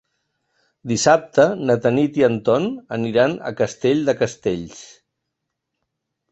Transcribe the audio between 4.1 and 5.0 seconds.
de Castells.